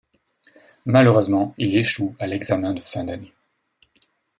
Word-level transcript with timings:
Malheureusement, 0.87 1.53
il 1.59 1.77
échoue 1.77 2.15
à 2.17 2.25
l'examen 2.25 2.73
de 2.73 2.79
fin 2.79 3.03
d'année. 3.03 3.31